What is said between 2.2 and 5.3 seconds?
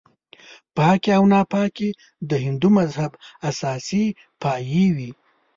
د هندو مذهب اساسي پایې وې.